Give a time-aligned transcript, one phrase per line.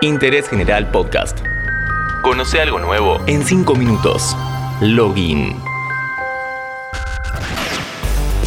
[0.00, 1.38] Interés General Podcast.
[2.22, 4.36] Conoce algo nuevo en 5 minutos.
[4.80, 5.56] Login.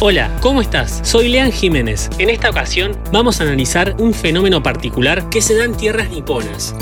[0.00, 1.00] Hola, ¿cómo estás?
[1.02, 2.08] Soy Lean Jiménez.
[2.18, 6.74] En esta ocasión vamos a analizar un fenómeno particular que se da en tierras niponas.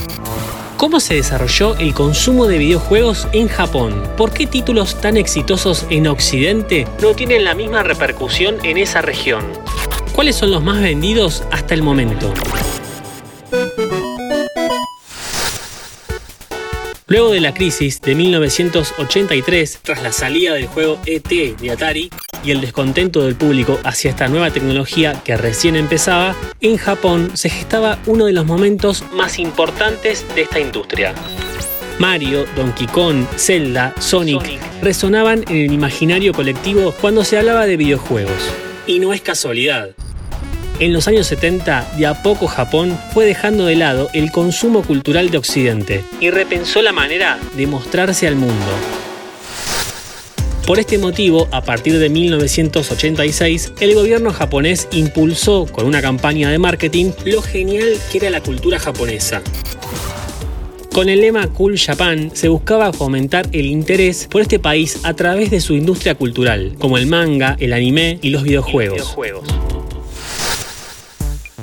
[0.76, 4.02] ¿Cómo se desarrolló el consumo de videojuegos en Japón?
[4.16, 9.44] ¿Por qué títulos tan exitosos en Occidente no tienen la misma repercusión en esa región?
[10.14, 12.32] ¿Cuáles son los más vendidos hasta el momento?
[17.10, 22.08] Luego de la crisis de 1983, tras la salida del juego ET de Atari
[22.44, 27.50] y el descontento del público hacia esta nueva tecnología que recién empezaba, en Japón se
[27.50, 31.12] gestaba uno de los momentos más importantes de esta industria.
[31.98, 37.76] Mario, Donkey Kong, Zelda, Sonic, Sonic resonaban en el imaginario colectivo cuando se hablaba de
[37.76, 38.54] videojuegos.
[38.86, 39.90] Y no es casualidad.
[40.80, 45.28] En los años 70, de a poco Japón fue dejando de lado el consumo cultural
[45.28, 48.64] de Occidente y repensó la manera de mostrarse al mundo.
[50.66, 56.58] Por este motivo, a partir de 1986, el gobierno japonés impulsó con una campaña de
[56.58, 59.42] marketing lo genial que era la cultura japonesa.
[60.94, 65.50] Con el lema Cool Japan se buscaba fomentar el interés por este país a través
[65.50, 69.14] de su industria cultural, como el manga, el anime y los videojuegos.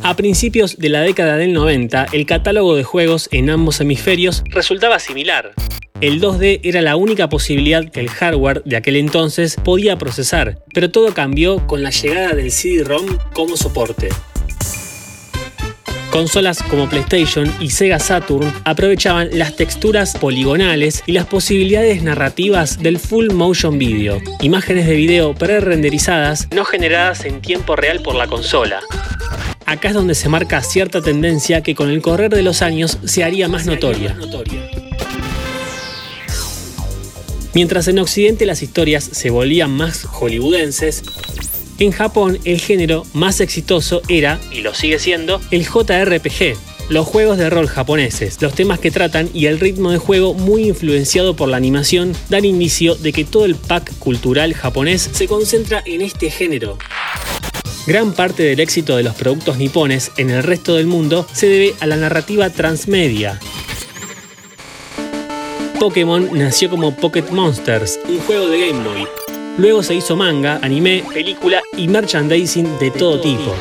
[0.07, 4.99] A principios de la década del 90, el catálogo de juegos en ambos hemisferios resultaba
[4.99, 5.51] similar.
[5.99, 10.89] El 2D era la única posibilidad que el hardware de aquel entonces podía procesar, pero
[10.91, 14.07] todo cambió con la llegada del CD-ROM como soporte.
[16.09, 22.97] Consolas como PlayStation y Sega Saturn aprovechaban las texturas poligonales y las posibilidades narrativas del
[22.97, 28.79] full motion video, imágenes de video pre-renderizadas no generadas en tiempo real por la consola.
[29.67, 33.25] Acá es donde se marca cierta tendencia que con el correr de los años se
[33.25, 34.17] haría más notoria.
[37.53, 41.03] Mientras en Occidente las historias se volvían más hollywoodenses,
[41.79, 46.55] en Japón el género más exitoso era, y lo sigue siendo, el JRPG,
[46.87, 50.69] los juegos de rol japoneses, los temas que tratan y el ritmo de juego muy
[50.69, 55.83] influenciado por la animación dan inicio de que todo el pack cultural japonés se concentra
[55.85, 56.77] en este género.
[57.87, 61.73] Gran parte del éxito de los productos nipones en el resto del mundo se debe
[61.79, 63.39] a la narrativa transmedia.
[65.79, 69.07] Pokémon nació como Pocket Monsters, un juego de Game Boy.
[69.57, 73.55] Luego se hizo manga, anime, película y merchandising de todo tipo.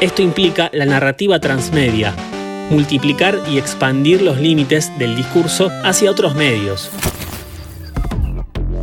[0.00, 2.16] Esto implica la narrativa transmedia,
[2.70, 6.90] multiplicar y expandir los límites del discurso hacia otros medios.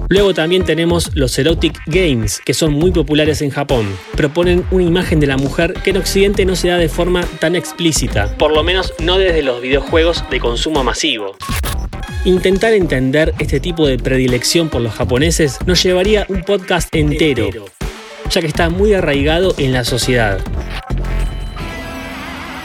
[0.07, 3.87] Luego también tenemos los Erotic Games, que son muy populares en Japón.
[4.15, 7.55] Proponen una imagen de la mujer que en Occidente no se da de forma tan
[7.55, 11.35] explícita, por lo menos no desde los videojuegos de consumo masivo.
[12.23, 17.49] Intentar entender este tipo de predilección por los japoneses nos llevaría un podcast entero,
[18.29, 20.39] ya que está muy arraigado en la sociedad.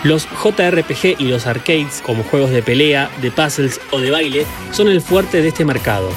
[0.05, 4.89] Los JRPG y los arcades, como juegos de pelea, de puzzles o de baile, son
[4.89, 6.11] el fuerte de este mercado.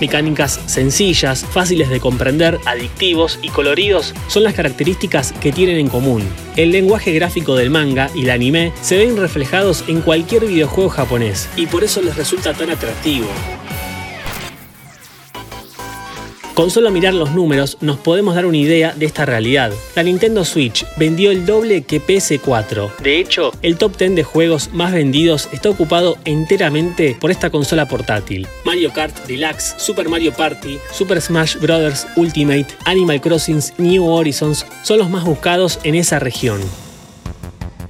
[0.00, 6.22] Mecánicas sencillas, fáciles de comprender, adictivos y coloridos son las características que tienen en común.
[6.56, 11.48] El lenguaje gráfico del manga y el anime se ven reflejados en cualquier videojuego japonés
[11.56, 13.26] y por eso les resulta tan atractivo.
[16.58, 19.70] Con solo mirar los números nos podemos dar una idea de esta realidad.
[19.94, 22.96] La Nintendo Switch vendió el doble que PS4.
[22.96, 27.86] De hecho, el top 10 de juegos más vendidos está ocupado enteramente por esta consola
[27.86, 28.48] portátil.
[28.64, 32.08] Mario Kart Deluxe, Super Mario Party, Super Smash Bros.
[32.16, 36.87] Ultimate, Animal Crossing New Horizons son los más buscados en esa región.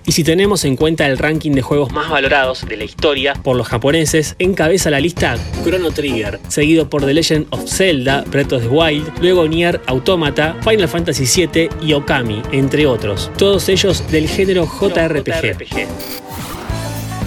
[0.09, 3.57] Y si tenemos en cuenta el ranking de juegos más valorados de la historia por
[3.57, 8.63] los japoneses, encabeza la lista Chrono Trigger, seguido por The Legend of Zelda, Breath of
[8.63, 14.27] the Wild, luego Nier Automata, Final Fantasy VII y Okami, entre otros, todos ellos del
[14.29, 15.87] género JRPG.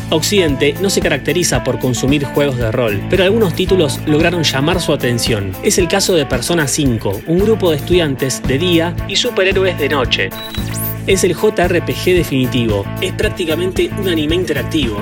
[0.09, 4.91] Occidente no se caracteriza por consumir juegos de rol, pero algunos títulos lograron llamar su
[4.91, 5.51] atención.
[5.63, 9.87] Es el caso de Persona 5, un grupo de estudiantes de día y superhéroes de
[9.87, 10.29] noche
[11.07, 12.85] es el JRPG definitivo.
[13.01, 14.97] Es prácticamente un anime interactivo.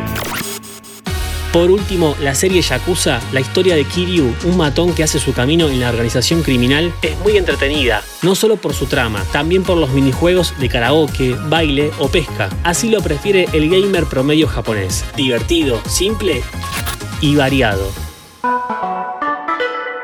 [1.51, 5.67] Por último, la serie Yakuza, la historia de Kiryu, un matón que hace su camino
[5.67, 9.89] en la organización criminal, es muy entretenida, no solo por su trama, también por los
[9.89, 12.49] minijuegos de karaoke, baile o pesca.
[12.63, 15.03] Así lo prefiere el gamer promedio japonés.
[15.15, 16.43] Divertido, simple
[17.19, 18.08] y variado.